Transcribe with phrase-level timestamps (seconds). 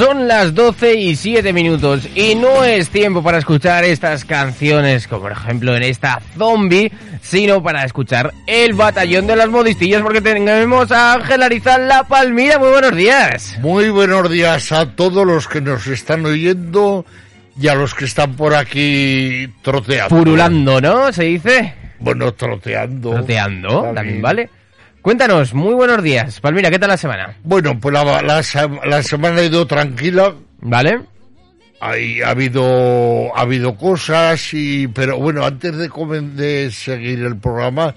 [0.00, 5.20] Son las 12 y 7 minutos y no es tiempo para escuchar estas canciones, como
[5.20, 6.90] por ejemplo en esta zombie,
[7.20, 12.58] sino para escuchar el batallón de las modistillas porque tenemos a Ángel Arizal La Palmira.
[12.58, 13.58] Muy buenos días.
[13.60, 17.04] Muy buenos días a todos los que nos están oyendo
[17.60, 20.16] y a los que están por aquí troteando.
[20.16, 21.12] Purulando, ¿no?
[21.12, 21.74] Se dice.
[21.98, 23.10] Bueno, troteando.
[23.10, 24.48] Troteando, también vale.
[25.02, 26.40] Cuéntanos, muy buenos días.
[26.40, 27.34] Palmira, ¿qué tal la semana?
[27.42, 28.42] Bueno, pues la, la,
[28.84, 30.34] la semana ha ido tranquila.
[30.60, 31.00] ¿Vale?
[31.80, 35.88] Hay, ha habido ha habido cosas y pero bueno antes de,
[36.34, 37.94] de seguir el programa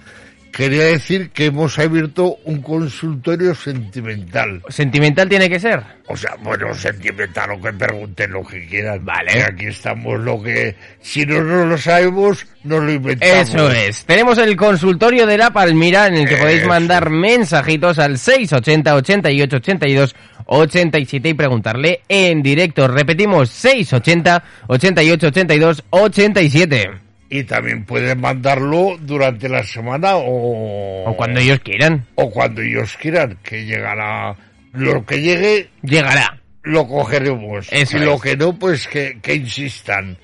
[0.54, 4.62] quería decir que hemos abierto un consultorio sentimental.
[4.70, 5.82] ¿Sentimental tiene que ser?
[6.08, 9.04] O sea, bueno, sentimental, o que pregunten lo que quieran.
[9.04, 9.44] Vale.
[9.44, 10.76] aquí estamos lo que...
[11.02, 13.50] Si no, no lo sabemos, nos lo inventamos.
[13.50, 14.06] Eso es.
[14.06, 19.58] Tenemos el consultorio de La Palmira en el que podéis mandar mensajitos al 680 88
[19.58, 22.88] 82 87 y preguntarle en directo.
[22.88, 27.03] Repetimos, 680 88 82 87
[27.34, 31.10] y también pueden mandarlo durante la semana o...
[31.10, 32.06] O cuando ellos quieran.
[32.14, 34.36] O cuando ellos quieran, que llegará...
[34.74, 35.72] Lo que llegue...
[35.82, 36.40] Llegará.
[36.62, 37.70] Lo cogeremos.
[37.74, 40.16] y lo que no, pues que, que, insistan.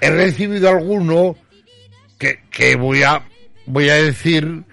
[0.00, 1.36] He recibido alguno
[2.18, 3.22] que, que voy a
[3.66, 4.64] voy a decir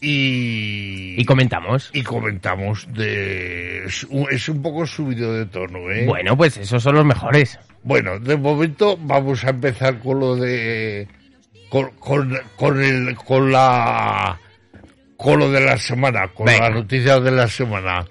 [0.00, 1.20] y...
[1.20, 1.90] Y comentamos.
[1.92, 3.84] Y comentamos de...
[3.84, 6.04] Es un poco subido de tono, ¿eh?
[6.04, 7.60] Bueno, pues esos son los mejores.
[7.84, 11.06] Bueno, de momento vamos a empezar con lo de
[11.68, 11.90] con,
[12.56, 14.38] con, el, con la
[15.16, 18.06] con lo de la semana, con la noticia de la semana.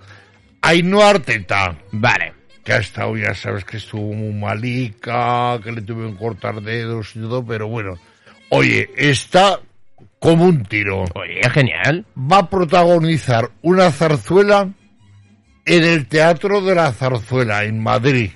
[0.62, 1.76] Ainhoa Arteta.
[1.92, 2.34] Vale.
[2.64, 7.20] Que ha estado, ya sabes que estuvo muy malica, que le tuvieron cortar dedos y
[7.20, 7.98] todo, pero bueno.
[8.50, 9.62] Oye, está
[10.20, 11.06] como un tiro.
[11.16, 12.06] Oye, genial.
[12.17, 14.70] Va a protagonizar una zarzuela
[15.66, 18.32] en el Teatro de la Zarzuela, en Madrid.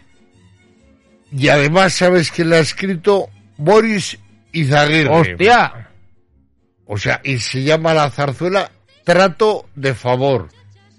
[1.32, 3.30] Y además, ¿sabes que le ha escrito?
[3.58, 4.18] Boris
[4.52, 5.10] Izaguirre.
[5.10, 5.90] ¡Hostia!
[6.86, 8.70] O sea, y se llama la zarzuela
[9.04, 10.50] Trato de Favor.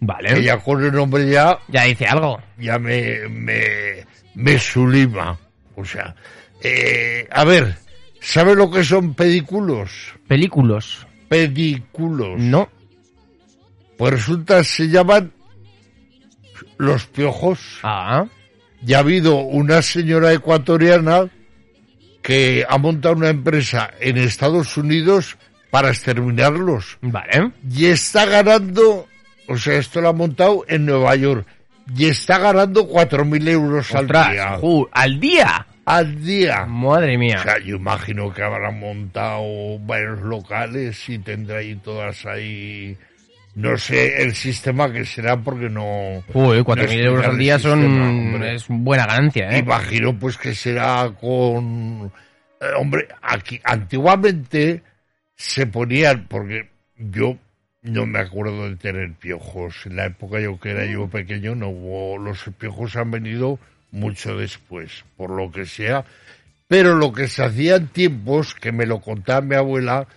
[0.00, 0.38] Vale.
[0.38, 1.58] Ella con el nombre ya...
[1.68, 2.40] Ya dice algo.
[2.58, 5.38] Ya me, me, me sulima.
[5.76, 6.14] O sea,
[6.62, 7.76] eh, a ver,
[8.20, 10.14] ¿sabe lo que son pedículos?
[10.26, 11.06] Películos.
[11.28, 12.40] Pedículos.
[12.40, 12.68] No.
[13.96, 15.32] Pues resulta, se llaman
[16.78, 17.80] los piojos.
[17.82, 18.26] Ah.
[18.82, 21.28] Ya ha habido una señora ecuatoriana
[22.22, 25.36] que ha montado una empresa en Estados Unidos
[25.70, 26.98] para exterminarlos.
[27.00, 27.52] Vale.
[27.70, 29.08] Y está ganando,
[29.48, 31.46] o sea, esto lo ha montado en Nueva York,
[31.96, 34.58] y está ganando 4.000 euros al día.
[34.92, 35.66] ¿Al día?
[35.84, 36.66] Al día.
[36.66, 37.38] Madre mía.
[37.40, 42.96] O sea, yo imagino que habrán montado varios locales y tendrá ahí todas ahí...
[43.54, 46.24] No sé el sistema que será porque no...
[46.32, 48.42] Uy, 4.000 euros al día son...
[48.44, 49.58] es buena ganancia, ¿eh?
[49.58, 52.10] Imagino pues que será con...
[52.60, 54.82] Eh, hombre, aquí antiguamente
[55.34, 57.36] se ponían, porque yo
[57.82, 59.84] no me acuerdo de tener piojos.
[59.84, 62.16] En la época yo que era yo pequeño no hubo...
[62.16, 63.58] Los piojos han venido
[63.90, 66.06] mucho después, por lo que sea.
[66.68, 70.08] Pero lo que se hacía en tiempos, que me lo contaba mi abuela,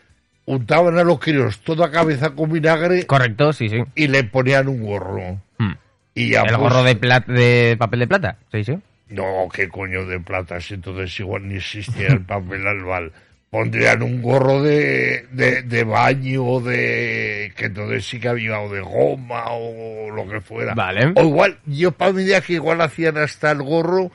[0.46, 3.06] untaban a los críos toda cabeza con vinagre.
[3.06, 3.84] Correcto, sí, sí.
[3.96, 5.40] Y le ponían un gorro.
[5.58, 5.74] Hmm.
[6.14, 8.38] Y ya, ¿El gorro de, de papel de plata?
[8.52, 8.78] Sí, sí.
[9.10, 13.12] No, qué coño de plata, si entonces igual ni existía el papel albal.
[13.50, 17.54] Pondrían un gorro de, de, de baño o de...
[17.56, 20.74] que entonces sí que había o de goma o lo que fuera.
[20.74, 21.14] Vale.
[21.16, 24.12] O igual, yo para mi día que igual hacían hasta el gorro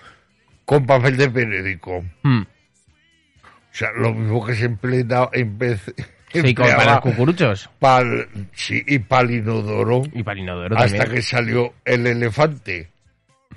[0.66, 2.04] con papel de periódico.
[2.22, 2.42] Hmm.
[2.42, 5.94] O sea, lo mismo que se emplea, empecé,
[6.32, 7.70] Sí, como para los cucuruchos.
[7.78, 10.02] Pal, sí, y para inodoro.
[10.12, 11.16] Y para inodoro Hasta también.
[11.16, 12.88] que salió el elefante.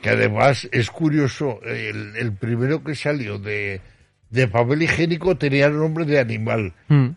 [0.02, 3.80] Que además es curioso, el, el primero que salió de,
[4.30, 6.74] de, papel higiénico tenía el nombre de animal.
[6.90, 7.10] Mm.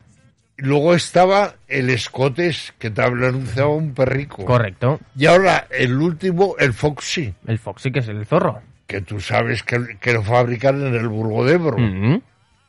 [0.58, 4.44] Luego estaba el escotes, que te anunciaba un perrico.
[4.44, 5.00] Correcto.
[5.16, 7.34] Y ahora el último, el foxy.
[7.46, 8.62] El foxy, que es el zorro.
[8.86, 11.76] Que tú sabes que, que lo fabrican en el Burgo de Ebro.
[11.78, 12.22] Mm.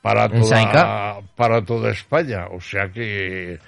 [0.07, 2.47] Para toda, para toda España.
[2.51, 3.59] O sea que...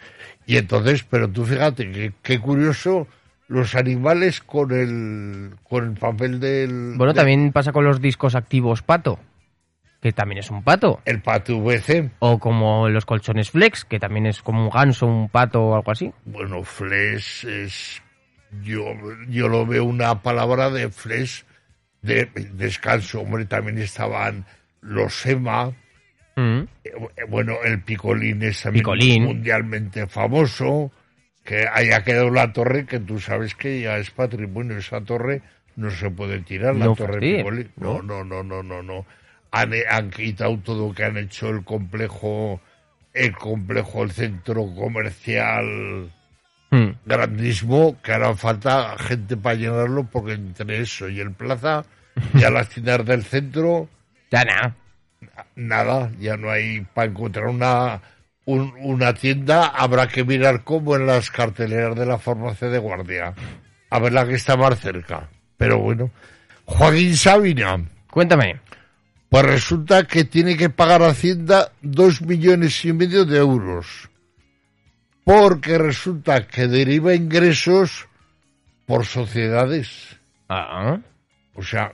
[0.46, 3.08] Y entonces, pero tú fíjate, que, qué curioso
[3.48, 6.94] los animales con el, con el papel del...
[6.98, 9.20] Bueno, del- también pasa con los discos activos pato.
[10.02, 11.02] que también es un pato.
[11.06, 15.30] El pato VC, O como los colchones flex, que también es como un ganso, un
[15.30, 16.12] pato o algo así.
[16.26, 18.02] bueno, flesh es...
[18.64, 18.84] Yo,
[19.28, 21.44] yo lo veo una palabra de flesh
[22.02, 23.22] de descanso.
[23.22, 24.46] Hombre, también estaban
[24.82, 25.72] los EMA,
[26.40, 26.68] Mm.
[26.84, 26.92] Eh,
[27.28, 29.24] Bueno, el picolín es también Picolín.
[29.24, 30.92] mundialmente famoso,
[31.44, 34.78] que haya quedado la torre, que tú sabes que ya es patrimonio.
[34.78, 35.42] Esa torre
[35.76, 37.72] no se puede tirar, la No torre picolín.
[37.78, 39.06] No, no, no, no, no, no.
[39.52, 42.62] Han, han quitado todo que han hecho el complejo,
[43.14, 46.12] el complejo, el centro comercial
[46.72, 46.92] Mm.
[47.04, 51.84] grandísimo, que hará falta gente para llenarlo, porque entre eso y el plaza,
[52.36, 53.90] ya las tiendas del centro,
[54.30, 54.76] Ya nada.
[55.56, 58.02] Nada, ya no hay para encontrar una
[58.46, 63.36] un- una tienda, habrá que mirar como en las carteleras de la farmacia de guardia,
[63.92, 65.30] a ver la que está más cerca.
[65.56, 66.10] Pero bueno,
[66.66, 67.78] Joaquín Sabina,
[68.10, 68.60] Cuéntame.
[69.30, 74.10] pues resulta que tiene que pagar a Hacienda dos millones y medio de euros,
[75.24, 78.08] porque resulta que deriva ingresos
[78.88, 80.18] por sociedades.
[80.48, 80.98] Ah,
[81.54, 81.92] O sea,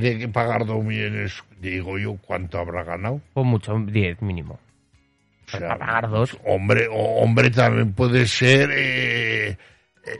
[0.00, 3.20] tiene que pagar dos millones, digo yo, ¿cuánto habrá ganado?
[3.32, 4.58] pues mucho, 10 mínimo.
[5.46, 6.36] O sea, Para pagar dos.
[6.44, 9.56] Hombre, o- hombre también puede ser, eh, eh,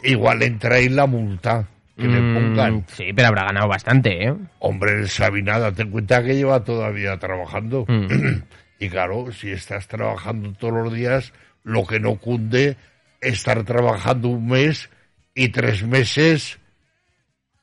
[0.04, 1.66] igual entra ahí la multa
[1.96, 2.84] que le Mm, pongan.
[2.88, 4.34] sí, pero habrá ganado bastante, ¿eh?
[4.58, 7.84] Hombre, el Sabinada, ten cuenta que lleva todavía trabajando.
[7.88, 8.08] Mm.
[8.80, 11.32] y claro, si estás trabajando todos los días,
[11.62, 12.76] lo que no cunde
[13.20, 14.90] estar trabajando un mes
[15.34, 16.58] y tres meses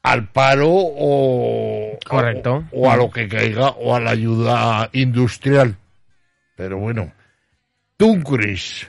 [0.03, 2.63] al paro o, Correcto.
[2.71, 5.75] o, o a lo que caiga o a la ayuda industrial.
[6.55, 7.11] Pero bueno,
[7.97, 8.87] Tom Cruise.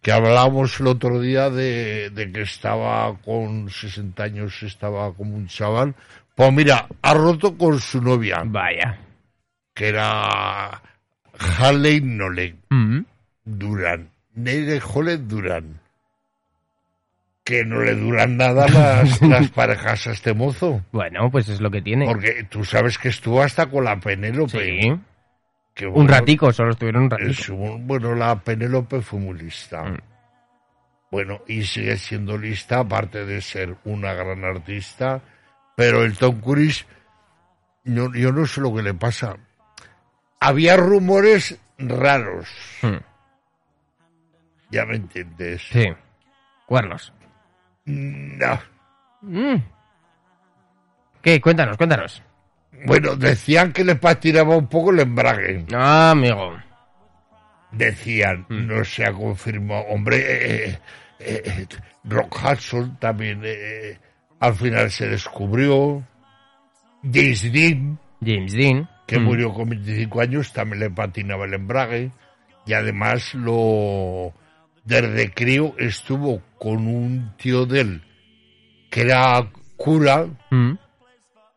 [0.00, 5.46] que hablábamos el otro día de, de que estaba con 60 años, estaba como un
[5.46, 5.94] chaval,
[6.34, 8.98] pues mira, ha roto con su novia, Vaya.
[9.74, 10.82] que era
[11.58, 13.00] Haley Nole Mm.
[13.44, 15.78] Duran, Neire Hole Duran.
[17.44, 20.84] Que no le duran nada las, las parejas a este mozo.
[20.92, 22.06] Bueno, pues es lo que tiene.
[22.06, 24.50] Porque tú sabes que estuvo hasta con la Penélope.
[24.82, 25.00] Sí.
[25.74, 27.56] que Un ratico, solo estuvieron un ratico.
[27.80, 29.82] bueno, la Penélope fue muy lista.
[29.82, 29.98] Mm.
[31.10, 35.20] Bueno, y sigue siendo lista, aparte de ser una gran artista.
[35.76, 36.86] Pero el Tom Cruise,
[37.84, 39.36] yo, yo no sé lo que le pasa.
[40.40, 42.48] Había rumores raros,
[42.82, 42.96] Mm.
[44.70, 45.62] ya me entiendes.
[45.70, 45.86] Sí.
[46.66, 47.12] Cuernos.
[47.84, 48.60] No.
[49.22, 49.56] Mm.
[51.22, 51.40] ¿Qué?
[51.40, 52.22] Cuéntanos, cuéntanos.
[52.84, 55.64] Bueno, decían que le patinaba un poco el embrague.
[55.72, 56.56] Ah, amigo.
[57.70, 58.66] Decían, Mm.
[58.66, 59.82] no se ha confirmado.
[59.88, 60.78] Hombre, eh,
[61.20, 61.66] eh, eh,
[62.04, 63.42] Rock Hudson también
[64.40, 66.02] al final se descubrió.
[67.04, 68.88] James Dean, James Dean.
[69.06, 69.24] que Mm.
[69.24, 72.10] murió con 25 años, también le patinaba el embrague.
[72.66, 74.32] Y además lo
[74.84, 78.02] desde crío estuvo con un tío de él
[78.88, 79.44] que era
[79.76, 80.74] cura Mm.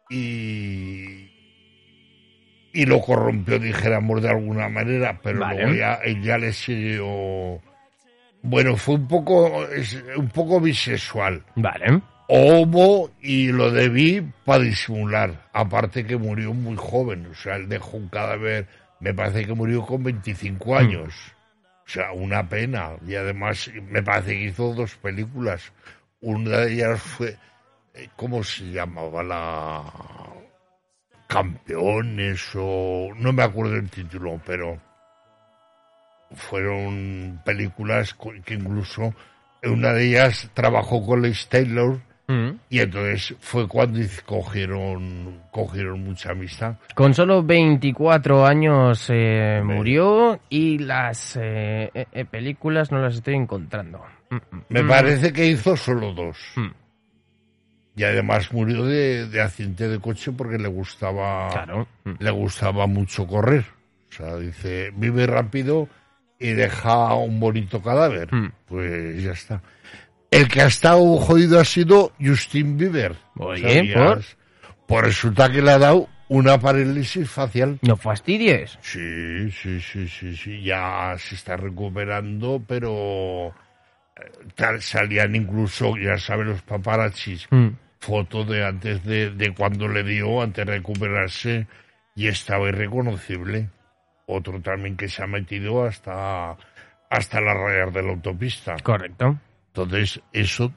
[0.09, 1.29] y,
[2.73, 5.61] y lo corrompió, dijéramos de alguna manera, pero Vale.
[5.61, 7.61] luego ya, él ya le siguió.
[8.41, 9.63] Bueno, fue un poco,
[10.17, 11.43] un poco bisexual.
[11.55, 12.01] Vale.
[12.27, 15.47] Homo y lo debí para disimular.
[15.53, 18.67] Aparte que murió muy joven, o sea, él dejó un cadáver,
[18.99, 21.13] me parece que murió con 25 años.
[21.85, 22.91] O sea, una pena.
[23.05, 25.71] Y además me parece que hizo dos películas.
[26.21, 27.37] Una de ellas fue,
[27.93, 29.23] eh, ¿cómo se llamaba?
[29.23, 29.83] La
[31.27, 33.09] Campeones o...
[33.15, 34.79] No me acuerdo el título, pero
[36.35, 39.13] fueron películas que incluso
[39.63, 42.57] una de ellas trabajó con Liz Taylor Mm.
[42.71, 46.75] y entonces fue cuando cogieron, cogieron mucha amistad.
[46.95, 54.03] Con solo 24 años eh, murió y las eh, eh, películas no las estoy encontrando.
[54.29, 54.87] Mm, mm, Me mm.
[54.87, 56.37] parece que hizo solo dos.
[56.55, 56.71] Mm.
[57.97, 61.87] Y además murió de, de accidente de coche porque le gustaba, Claro.
[62.19, 63.65] Le gustaba mucho correr.
[64.09, 65.87] O sea, dice, vive rápido
[66.39, 68.29] y deja un bonito cadáver.
[68.67, 69.61] Pues ya está.
[70.31, 73.15] El que ha estado jodido ha sido Justin Bieber.
[73.37, 73.61] Oye,
[73.93, 74.37] ¿sabías?
[74.87, 77.79] Pues resulta que le ha dado una parálisis facial.
[77.81, 78.77] No fastidies.
[78.81, 86.17] Sí, sí, sí, sí, sí, ya se está recuperando, pero eh, tal, salían incluso, ya
[86.17, 87.69] saben los paparazzis, Mm.
[87.99, 91.67] fotos de antes de, de cuando le dio, antes de recuperarse,
[92.15, 93.69] y estaba irreconocible.
[94.27, 96.55] Otro también que se ha metido hasta,
[97.09, 98.75] hasta las rayas de la autopista.
[98.81, 99.37] Correcto.
[99.83, 100.71] Entonces, eso,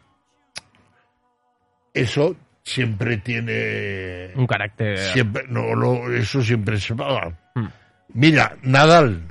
[1.95, 4.99] eso siempre tiene Un carácter.
[4.99, 7.33] siempre no, no, eso siempre se paga.
[7.55, 7.67] Mm.
[8.15, 9.23] Mira, Nadal,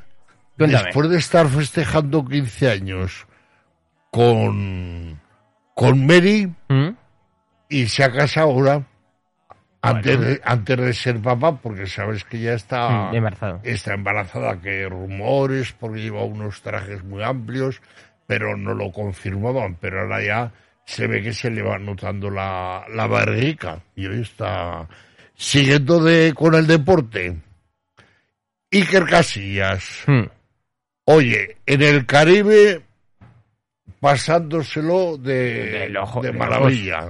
[0.57, 0.85] Cuéntame.
[0.85, 3.27] después de estar festejando 15 años
[4.11, 5.19] con,
[5.75, 6.89] con Mary ¿Mm?
[7.69, 8.83] y se ha casado ahora,
[9.81, 13.59] antes, de, antes de ser papá, porque sabes que ya está, Mm, embarazado.
[13.63, 17.81] está embarazada, que rumores, porque lleva unos trajes muy amplios,
[18.27, 20.51] pero no lo confirmaban, pero ahora ya
[20.85, 24.87] se ve que se le va notando la, la barriga y hoy está
[25.35, 27.35] siguiendo de, con el deporte.
[28.71, 30.03] Iker Casillas.
[30.07, 30.23] Mm.
[31.05, 32.81] Oye, en el Caribe
[33.99, 35.33] pasándoselo de,
[35.79, 37.07] Del ojo- de de maravilla.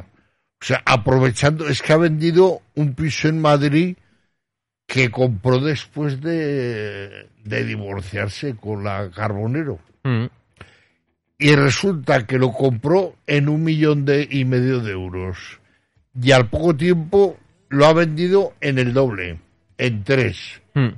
[0.60, 3.96] O sea, aprovechando, es que ha vendido un piso en Madrid
[4.88, 9.80] que compró después de, de divorciarse con la Carbonero.
[10.04, 10.26] Mm.
[11.40, 15.60] Y resulta que lo compró en un millón de, y medio de euros.
[16.20, 17.38] Y al poco tiempo
[17.70, 19.40] lo ha vendido en el doble,
[19.78, 20.62] en tres.
[20.74, 20.90] Mm.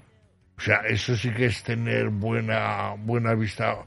[0.57, 3.77] O sea, eso sí que es tener buena, buena vista.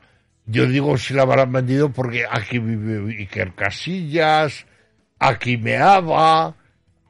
[0.46, 4.66] Yo digo si la habrán vendido porque aquí vive Iker Casillas,
[5.18, 6.54] aquí meaba,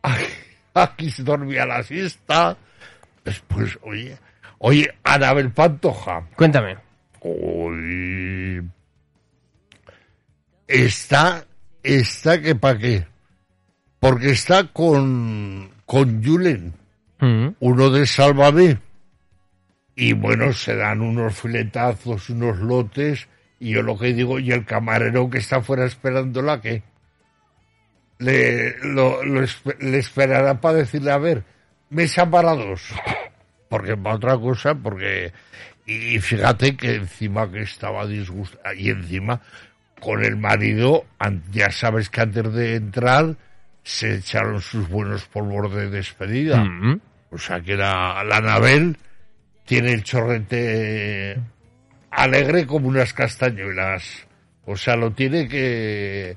[0.03, 0.25] aquí,
[0.75, 2.57] aquí se dormía la siesta.
[3.25, 4.19] Después, oye,
[4.59, 6.77] oye, Anabel Pantoja, Cuéntame.
[7.21, 8.63] hoy
[10.73, 11.47] está,
[11.83, 13.07] está que pa' qué.
[14.01, 16.75] Porque está con, con Julen
[17.23, 17.55] Mm.
[17.61, 18.79] uno de Sálvame.
[19.95, 23.29] Y bueno, se dan unos filetazos, unos lotes,
[23.61, 26.83] y yo lo que digo, y el camarero que está fuera esperándola, que
[28.19, 31.45] le, lo, le esperará para decirle, a ver,
[31.91, 32.93] mesa para dos.
[33.69, 35.33] Porque para otra cosa, porque...
[35.87, 39.41] Y fíjate que encima que estaba disgustada, y encima
[40.03, 41.05] con el marido,
[41.53, 43.37] ya sabes que antes de entrar
[43.85, 46.65] se echaron sus buenos polvos de despedida.
[46.65, 47.01] Mm.
[47.31, 48.97] O sea que la, la Anabel
[49.65, 51.39] tiene el chorrete
[52.11, 54.27] alegre como unas castañuelas.
[54.67, 56.37] O sea, lo tiene que...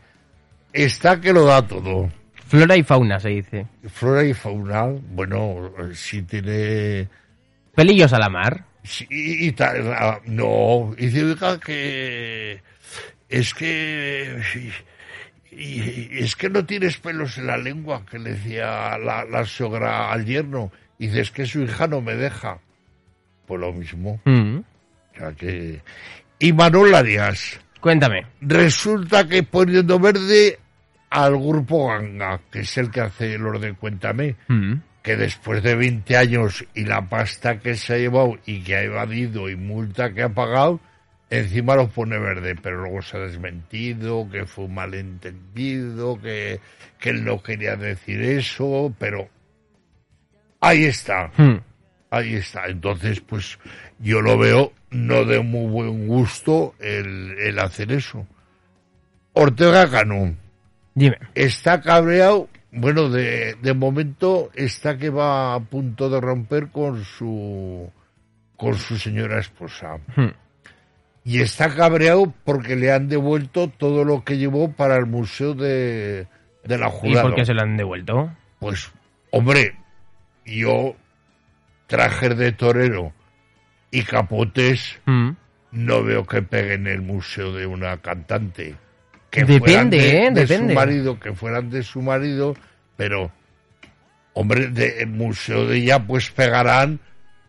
[0.71, 2.11] Está que lo da todo.
[2.47, 3.65] Flora y fauna se dice.
[3.87, 7.07] Flora y fauna, bueno, si tiene...
[7.73, 8.63] Pelillos a la mar.
[8.83, 12.61] sí, y, tal, ah, no, y oiga, que...
[13.29, 14.41] Es que...
[15.51, 20.11] y- es que no tienes pelos en la lengua, que le decía la, la sogra
[20.11, 20.71] al yerno.
[20.99, 22.59] Y dice, es que su hija no me deja.
[23.45, 24.19] Pues lo mismo.
[24.25, 24.57] Mm.
[24.59, 25.81] O sea que...
[26.39, 28.25] Y Manuel Arias, Cuéntame.
[28.41, 30.59] resulta que poniendo verde
[31.09, 34.73] al grupo Ganga, que es el que hace los de Cuéntame, Mm.
[35.01, 38.81] que después de 20 años y la pasta que se ha llevado y que ha
[38.83, 40.81] evadido y multa que ha pagado,
[41.29, 46.59] encima lo pone verde, pero luego se ha desmentido, que fue un malentendido, que,
[46.99, 49.27] que él no quería decir eso, pero
[50.61, 51.31] ahí está.
[51.37, 51.57] Mm.
[52.11, 52.65] Ahí está.
[52.67, 53.59] Entonces, pues
[53.99, 58.25] yo lo veo no de muy buen gusto el, el hacer eso.
[59.33, 60.35] Ortega Cano
[60.93, 61.17] Dime.
[61.33, 62.47] está cabreado.
[62.71, 67.89] Bueno, de, de momento está que va a punto de romper con su
[68.57, 69.97] con su señora esposa.
[70.15, 70.44] Mm.
[71.25, 76.27] Y está cabreado porque le han devuelto todo lo que llevó para el museo de,
[76.63, 77.27] de la ¿Y Jurado.
[77.29, 78.31] por qué se lo han devuelto?
[78.59, 78.91] Pues,
[79.31, 79.75] hombre,
[80.45, 80.95] yo
[81.87, 83.11] trajes de torero
[83.91, 85.31] y capotes Mm.
[85.71, 88.75] no veo que peguen el museo de una cantante.
[89.31, 90.31] Que Depende, fueran de, ¿eh?
[90.31, 90.73] de Depende.
[90.73, 92.55] su marido, que fueran de su marido,
[92.95, 93.31] pero,
[94.33, 96.99] hombre, de el museo de ella, pues pegarán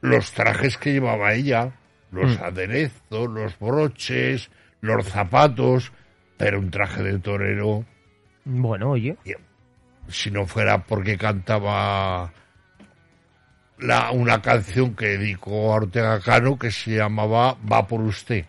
[0.00, 1.72] los trajes que llevaba ella,
[2.16, 2.42] los Mm.
[2.44, 5.92] aderezos, los broches, los zapatos,
[6.36, 7.84] pero un traje de torero
[8.44, 9.16] Bueno, oye.
[10.08, 12.32] si no fuera porque cantaba
[13.78, 18.44] la, una canción que dedicó a Ortega Cano que se llamaba Va por usted.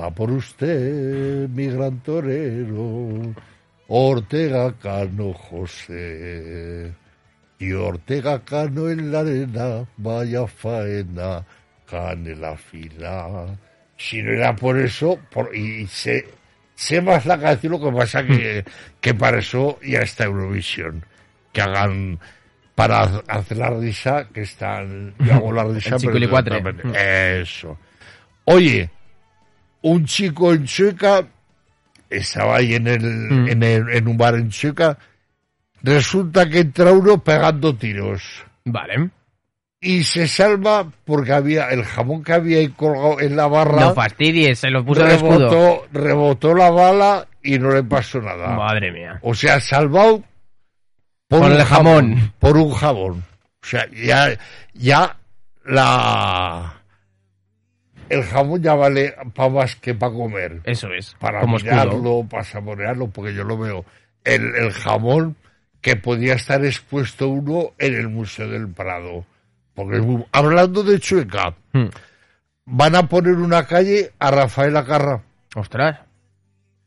[0.00, 3.34] Va por usted, mi gran torero,
[3.88, 6.92] Ortega Cano José.
[7.58, 11.44] Y Ortega Cano en la arena, vaya faena,
[11.88, 13.46] cane la fila.
[13.96, 16.26] Si no era por eso, por, y sé,
[16.74, 18.64] sé más la canción, lo que pasa que,
[19.00, 21.04] que para eso ya está Eurovisión.
[21.52, 22.18] Que hagan
[22.74, 26.56] para hacer la risa, que están, yo hago la risa, chiquilicuatre.
[26.60, 27.78] totalmente- Eso.
[28.44, 28.88] Oye,
[29.82, 31.26] un chico en Chueca,
[32.08, 33.48] estaba ahí en el, Mm.
[33.48, 34.98] en el, en un bar en Chueca,
[35.82, 39.10] resulta que entra uno pegando tiros Vale.
[39.84, 43.94] Y se salva porque había el jamón que había ahí colgado en la barra No
[43.94, 45.50] fastidies, se lo puso en el escudo.
[45.50, 48.54] rebotó, rebotó la bala y no le pasó nada.
[48.54, 49.18] Madre mía.
[49.22, 50.22] O sea, salvado
[51.26, 52.32] Por el jamón.
[52.38, 53.24] Por un jamón.
[53.60, 54.38] O sea, ya,
[54.72, 55.16] ya
[55.64, 56.74] la...
[58.08, 60.60] El jamón ya vale para más que para comer.
[60.62, 61.16] Eso es.
[61.18, 62.24] Para como escudo.
[62.30, 63.84] para saborearlo, porque yo lo veo.
[64.22, 65.34] El, el jamón
[65.80, 69.24] que podía estar expuesto uno en el Museo del Prado.
[69.74, 70.00] Porque
[70.32, 71.86] hablando de Chueca, Hmm.
[72.66, 75.22] van a poner una calle a Rafael Acarra.
[75.54, 76.00] Ostras.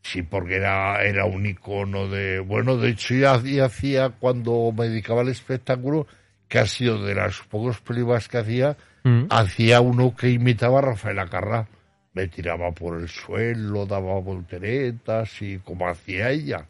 [0.04, 2.40] Sí, porque era, era un icono de...
[2.40, 6.06] Bueno, de hecho ya hacía, hacía cuando me dedicaba al espectáculo,
[6.48, 9.26] que ha sido de las pocos películas que hacía, Mm.
[9.30, 11.68] hacía uno que imitaba a Rafael Acarra.
[12.14, 16.66] Me tiraba por el suelo, daba volteretas y como hacía ella.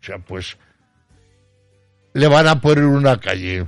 [0.00, 0.56] O sea, pues
[2.14, 3.66] le van a poner una calle.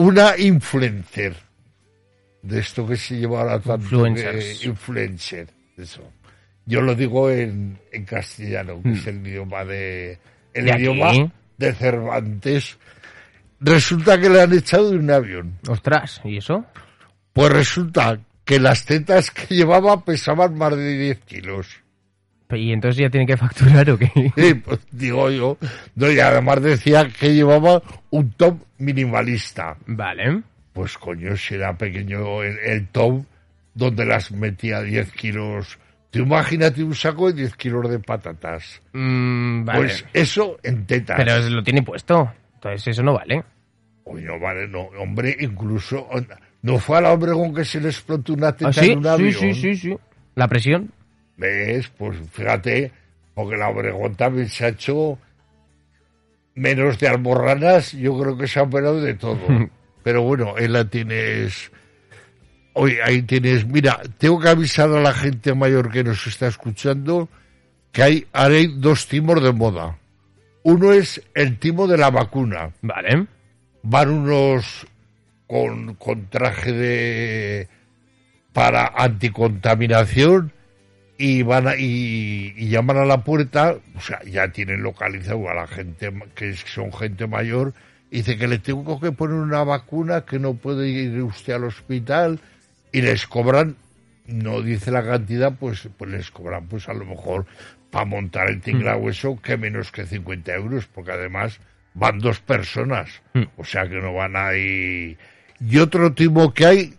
[0.00, 1.36] Una influencer.
[2.42, 3.84] De esto que se lleva ahora tanto.
[4.06, 4.58] Influencers.
[4.60, 5.46] que- influencer.
[5.76, 6.02] Eso.
[6.64, 10.18] Yo lo digo en, en castellano, que es el idioma de...
[10.54, 10.78] El Hmm.
[10.78, 12.78] Idioma de Cervantes.
[13.60, 15.58] Resulta que le han echado de un avión.
[15.68, 16.20] Ostras.
[16.24, 16.64] ¿Y eso?
[17.32, 21.79] Pues resulta que las tetas que llevaba pesaban más de 10 kilos.
[22.56, 24.10] ¿Y entonces ya tiene que facturar o qué?
[24.36, 25.58] Sí, pues digo yo.
[25.94, 29.76] No, y además decía que llevaba un top minimalista.
[29.86, 30.42] Vale.
[30.72, 33.24] Pues coño, si era pequeño el, el top
[33.74, 35.78] donde las metía 10 kilos.
[36.10, 38.82] Tú imagínate un saco de 10 kilos de patatas.
[38.92, 39.78] Mm, vale.
[39.80, 41.16] Pues eso en tetas.
[41.16, 42.32] Pero lo tiene puesto.
[42.54, 43.42] Entonces eso no vale.
[44.04, 46.08] Coño, vale, no, hombre, incluso...
[46.62, 48.90] ¿No fue al hombre con que se le explotó una teta ¿Ah, sí?
[48.90, 49.32] en un sí, avión?
[49.32, 49.96] sí, sí, sí.
[50.34, 50.92] La presión.
[51.40, 51.88] ¿Ves?
[51.96, 52.92] Pues fíjate,
[53.34, 55.18] porque la Obregón también se ha hecho
[56.54, 59.40] menos de alborranas, yo creo que se ha operado de todo.
[60.04, 61.72] Pero bueno, ahí la tienes.
[62.74, 63.66] Oye, ahí tienes.
[63.66, 67.28] Mira, tengo que avisar a la gente mayor que nos está escuchando
[67.90, 69.98] que hay, ahora hay dos timos de moda.
[70.62, 72.70] Uno es el timo de la vacuna.
[72.82, 73.26] Vale.
[73.82, 74.86] Van unos
[75.46, 77.68] con, con traje de
[78.52, 80.52] para anticontaminación
[81.22, 85.54] y van a- y, y llaman a la puerta, o sea, ya tienen localizado a
[85.54, 87.74] la gente que son gente mayor,
[88.10, 91.64] y dice que le tengo que poner una vacuna, que no puede ir usted al
[91.64, 92.40] hospital,
[92.90, 93.76] y les cobran,
[94.26, 97.44] no dice la cantidad, pues, pues les cobran, pues a lo mejor
[97.90, 101.60] para montar el tinglado eso, que menos que 50 euros, porque además
[101.92, 103.42] van dos personas, Mm.
[103.58, 105.18] o sea que no van ahí.
[105.60, 106.94] Y otro tipo que hay,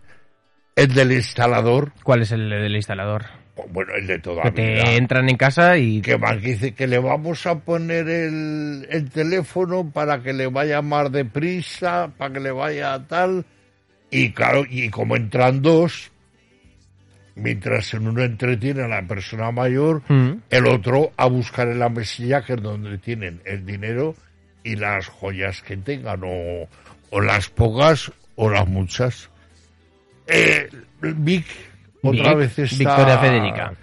[0.76, 3.26] el del instalador, ¿Cuál es el del instalador?
[3.70, 4.84] Bueno, el de toda Que la vida.
[4.84, 6.02] te entran en casa y...
[6.02, 10.48] Que más que dice que le vamos a poner el, el teléfono para que le
[10.48, 13.46] vaya más deprisa, para que le vaya tal.
[14.10, 16.12] Y claro, y como entran dos,
[17.36, 20.32] mientras en uno entretiene a la persona mayor, Mm.
[20.50, 24.16] el otro a buscar en la mesilla que es donde tienen el dinero
[24.64, 26.68] y las joyas que tengan, o,
[27.10, 29.30] o las pocas o las muchas.
[30.28, 30.70] Eh,
[31.02, 31.46] Vic,
[32.04, 32.78] otra vez está...
[32.78, 33.74] Victoria Federica.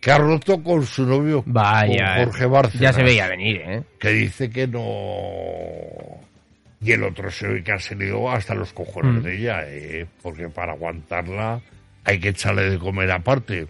[0.00, 2.16] Que ha roto con su novio, Vaya.
[2.16, 2.80] con Jorge Bárcenas.
[2.80, 3.82] Ya se veía venir, ¿eh?
[3.98, 4.80] Que dice que no...
[6.82, 9.22] Y el otro se ve que ha salido hasta los cojones Mm.
[9.24, 11.60] de ella, eh, porque para aguantarla
[12.04, 13.66] hay que echarle de comer aparte.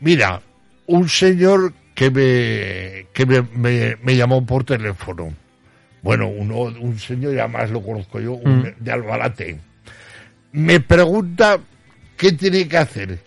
[0.00, 0.40] Mira,
[0.86, 5.32] un señor que me, que me, me- me llamó por teléfono.
[6.02, 8.74] Bueno, uno, un señor, y además lo conozco yo, un- Mm.
[8.80, 9.60] de Albalate.
[10.50, 11.60] Me pregunta
[12.22, 13.18] qué tiene que hacer.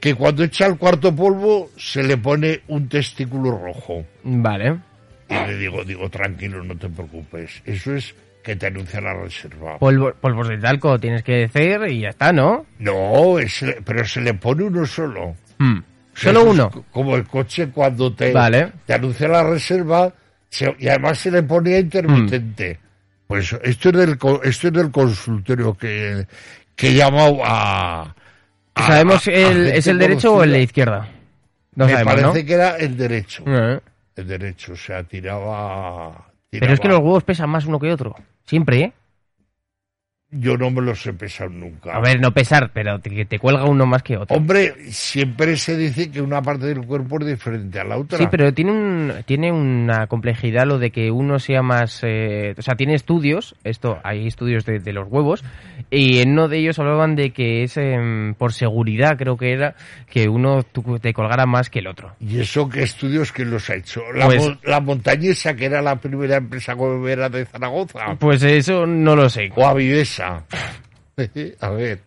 [0.00, 4.04] Que cuando echa el cuarto polvo se le pone un testículo rojo.
[4.24, 4.78] Vale.
[5.30, 7.62] Y le digo, digo, tranquilo, no te preocupes.
[7.64, 9.78] Eso es que te anuncia la reserva.
[9.78, 12.66] Polvo- polvos de talco tienes que decir y ya está, ¿no?
[12.80, 15.36] No, es, pero se le pone uno solo.
[15.58, 15.78] Mm.
[16.14, 16.70] Sea, Solo eso uno.
[16.70, 18.72] co- como el coche cuando te, Vale.
[18.86, 20.12] te anuncia la reserva
[20.50, 22.74] se- y además se le ponía intermitente.
[22.80, 22.84] Mm.
[23.26, 26.26] Pues esto es del, esto es del consultorio que,
[26.76, 28.14] que llamado a...
[28.74, 31.08] a- ¿Sabemos a- a el, es el derecho o el de izquierda?
[31.74, 32.46] No Me sabemos, parece ¿no?
[32.46, 33.42] que era el derecho.
[33.46, 33.80] Eh.
[34.16, 36.26] El derecho, o sea, tiraba...
[36.50, 38.14] Pero es que tiraba- los huevos pesan más uno que otro.
[38.44, 38.92] Siempre, ¿eh?
[40.36, 41.94] Yo no me los he pesado nunca.
[41.94, 44.36] A ver, no pesar, pero te, que te cuelga uno más que otro.
[44.36, 48.18] Hombre, siempre se dice que una parte del cuerpo es diferente a la otra.
[48.18, 52.00] Sí, pero tiene, un, tiene una complejidad lo de que uno sea más...
[52.02, 55.44] eh, o sea, tiene estudios, esto hay estudios de, de los huevos,
[55.90, 59.74] y en uno de ellos hablaban de que es em, por seguridad, creo que era,
[60.10, 60.62] que uno
[61.00, 62.12] te colgara más que el otro.
[62.20, 64.00] ¿Y eso qué estudios que los ha hecho?
[64.12, 68.16] La, Pues- mo- la montañesa, que era la primera empresa huevera de Zaragoza.
[68.18, 69.50] Pues eso no lo sé.
[69.54, 69.74] O a
[71.60, 72.00] A ver.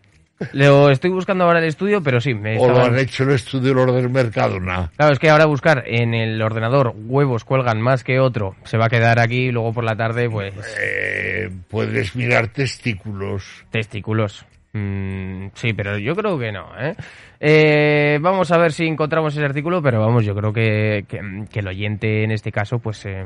[0.52, 3.74] Lo estoy buscando ahora el estudio, pero sí, me ¿O lo han hecho el estudio
[3.74, 4.88] los del Mercadona?
[4.96, 8.86] Claro, es que ahora buscar en el ordenador huevos cuelgan más que otro, se va
[8.86, 13.64] a quedar aquí y luego por la tarde, pues, Eh, puedes mirar testículos.
[13.70, 14.44] testículos.
[14.82, 16.94] Mm, sí, pero yo creo que no, ¿eh?
[17.40, 21.60] Eh, Vamos a ver si encontramos ese artículo, pero vamos, yo creo que, que- que
[21.60, 23.24] el oyente en este caso, pues, eh,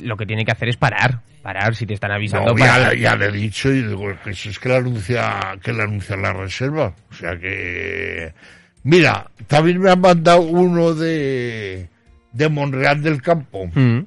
[0.00, 2.52] lo que tiene que hacer es parar, parar si te están avisando.
[2.52, 5.56] No, para- ya, ya le he dicho y digo que eso es que le anuncia,
[5.62, 6.92] que le anuncia la reserva.
[7.10, 8.32] O sea que,
[8.82, 11.88] mira, también me han mandado uno de,
[12.32, 14.00] de Monreal del Campo, Mm,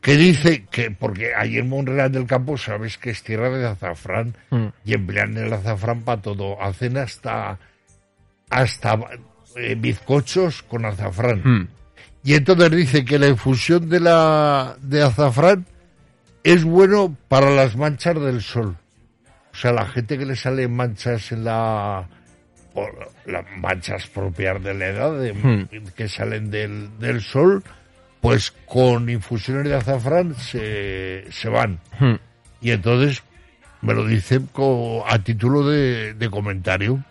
[0.00, 4.36] que dice que, porque ahí en Monreal del Campo sabes que es tierra de azafrán
[4.50, 4.66] mm.
[4.84, 6.60] y emplean el azafrán para todo.
[6.62, 7.58] Hacen hasta,
[8.48, 8.98] hasta
[9.56, 11.42] eh, bizcochos con azafrán.
[11.44, 11.68] Mm.
[12.24, 15.66] Y entonces dice que la infusión de la de azafrán
[16.44, 18.76] es bueno para las manchas del sol.
[19.52, 22.06] O sea, la gente que le salen manchas en la
[23.26, 25.66] las manchas propias de la edad de- Hmm.
[25.96, 27.64] que salen del, del sol,
[28.20, 31.78] pues con infusiones de azafrán se, se van.
[32.00, 32.14] Mm.
[32.60, 33.22] Y entonces
[33.80, 34.48] me lo dicen
[35.06, 37.02] a título de, de comentario.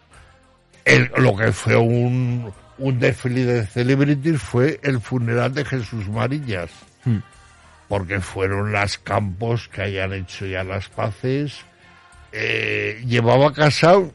[0.86, 6.70] El- lo que fue un, un desfile de celebrities fue el funeral de Jesús Marillas.
[7.06, 7.18] Mm.
[7.88, 11.62] Porque fueron las campos que hayan hecho ya las paces.
[12.34, 14.12] Eh, llevaba casado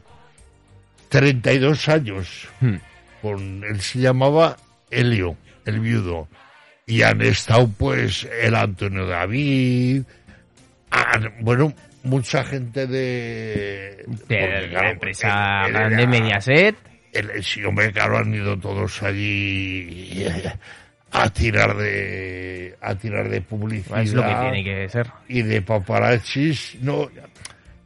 [1.09, 2.47] 32 años.
[2.61, 2.75] Mm.
[3.21, 4.57] Con, él se llamaba
[4.91, 6.27] Helio, el viudo.
[6.85, 10.03] Y han estado pues el Antonio David,
[10.91, 14.03] han- bueno, mucha gente de...
[14.27, 16.75] De la claro, empresa él- él grande era- Mediaset.
[17.13, 20.25] el, sí, hombre, claro, han ido todos allí
[21.11, 25.07] a tirar de a tirar de publicidad Es lo que tiene que ser.
[25.29, 26.77] y de paparazzis.
[26.81, 27.07] No,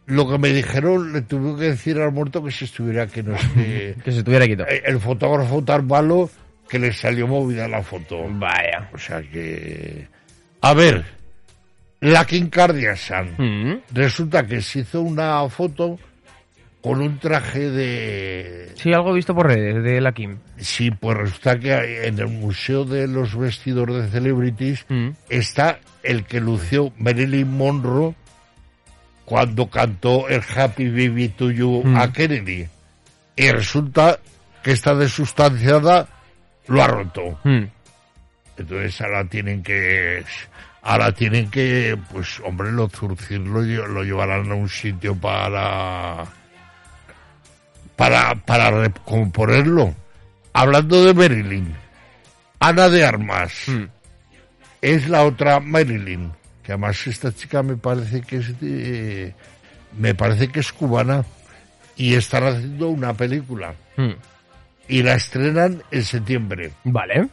[0.08, 3.36] lo que me dijeron le tuve que decir al muerto que se estuviera que no
[3.36, 4.66] esté Que se estuviera quieto.
[4.66, 6.30] El fotógrafo tan malo
[6.70, 8.26] que le salió movida la foto.
[8.30, 8.90] Vaya.
[8.94, 10.08] O sea que
[10.62, 11.06] a ver,
[12.02, 13.82] la Kim Kardashian Mm.
[13.94, 16.00] resulta que se hizo una foto
[16.82, 20.38] con un traje de Sí, algo visto por redes de la Kim.
[20.58, 25.10] Sí, pues resulta que en el Museo de los Vestidores de Celebrities Mm.
[25.30, 28.14] está el que lució Marilyn Monroe
[29.26, 31.98] cuando cantó el Happy Baby to You Mm.
[31.98, 32.68] a Kennedy.
[33.36, 34.20] Y resulta
[34.64, 36.08] que esta desustanciada
[36.68, 37.40] lo ha roto.
[37.44, 37.64] Mm.
[38.58, 40.24] Entonces ahora tienen que...
[40.82, 46.24] Ahora tienen que, pues, hombre, lo zurcir lo, lle- lo llevarán a un sitio para...
[47.96, 49.94] Para, para recomponerlo.
[50.54, 51.76] Hablando de Marilyn,
[52.60, 53.84] Ana de Armas Mm.
[54.82, 56.32] es la otra Marilyn,
[56.64, 59.34] que además esta chica me parece que es de,
[59.98, 61.24] me parece que es cubana
[61.96, 64.12] y están haciendo una película Mm.
[64.88, 66.72] Y la estrenan en septiembre.
[66.84, 67.28] Vale.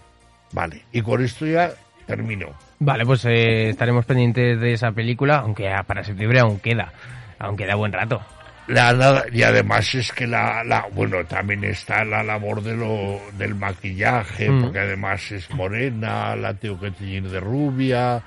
[0.53, 1.71] Vale, y con esto ya
[2.07, 2.49] termino.
[2.79, 6.93] Vale, pues eh, estaremos pendientes de esa película, aunque para septiembre aún queda.
[7.39, 8.21] Aún queda buen rato.
[8.69, 13.21] La, nada- y además es que la, la, bueno, también está la labor de lo,
[13.37, 14.63] del maquillaje, Mm.
[14.63, 18.23] porque además es morena, la tengo que teñir de rubia,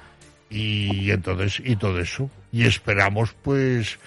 [0.49, 2.29] y entonces, y todo eso.
[2.51, 3.97] Y esperamos pues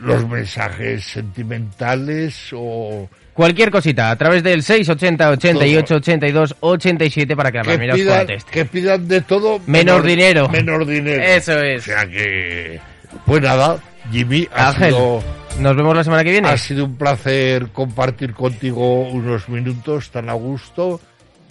[0.00, 5.96] los mensajes sentimentales o Cualquier cosita, a través del 680 88 Todo.
[5.98, 10.48] 82 87 para que la que pidan, que pidan de todo Menos dinero.
[10.48, 11.22] Menos dinero.
[11.22, 11.82] Eso es.
[11.82, 12.80] O sea que,
[13.24, 13.78] pues nada,
[14.10, 15.22] Jimmy, ha Ángel, sido,
[15.60, 16.48] nos vemos la semana que viene.
[16.48, 21.00] ha sido un placer compartir contigo unos minutos tan a gusto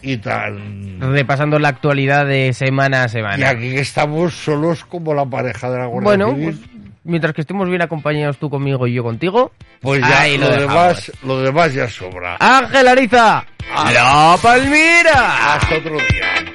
[0.02, 1.00] y tan...
[1.00, 3.50] Repasando la actualidad de semana a Y semana.
[3.50, 6.60] aquí que estamos solos como la pareja de la Guardia Bueno, Civil.
[6.60, 9.52] pues, mientras que estemos bien acompañados tú conmigo y yo contigo.
[9.82, 12.38] Pues ya ahí lo, lo demás, lo demás ya sobra.
[12.40, 13.92] Ángel Ariza, Ah.
[13.92, 15.56] la Palmira.
[15.56, 16.54] Hasta otro día.